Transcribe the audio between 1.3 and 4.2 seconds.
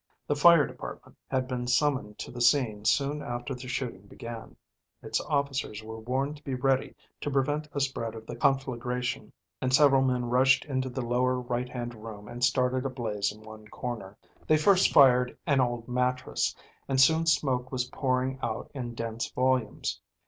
been summoned to the scene soon after the shooting